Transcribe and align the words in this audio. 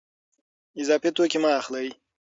اضافي 0.81 1.09
توکي 1.17 1.39
مه 1.43 1.49
اخلئ. 1.59 1.87